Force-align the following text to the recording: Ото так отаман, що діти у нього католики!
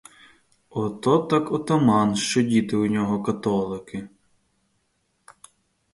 Ото 0.71 1.17
так 1.17 1.51
отаман, 1.51 2.15
що 2.15 2.41
діти 2.41 2.75
у 2.75 2.87
нього 2.87 3.23
католики! 3.23 4.09